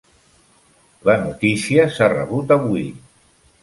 La 1.11 1.17
notícia 1.27 1.87
s'ha 1.99 2.11
rebut 2.17 2.59
avui. 2.61 2.87